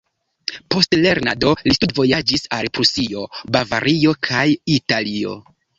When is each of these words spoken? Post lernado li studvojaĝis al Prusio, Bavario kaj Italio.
Post 0.75 0.97
lernado 1.01 1.51
li 1.67 1.75
studvojaĝis 1.79 2.47
al 2.59 2.71
Prusio, 2.79 3.29
Bavario 3.59 4.19
kaj 4.31 4.47
Italio. 4.81 5.43